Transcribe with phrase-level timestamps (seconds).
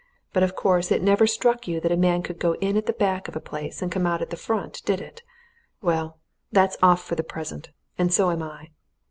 [0.33, 2.93] But, of course, it never struck you that a man could go in at the
[2.93, 5.21] back of a place and come out at the front, did it?
[5.79, 6.17] Well
[6.51, 7.69] that's off for the present.
[7.99, 8.69] And so am I."